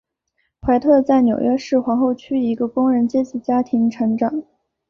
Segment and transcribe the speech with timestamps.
[0.61, 4.41] 怀特在纽约市皇后区一个工人阶级家庭成长。